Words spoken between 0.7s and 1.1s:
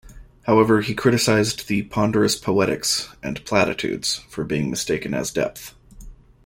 he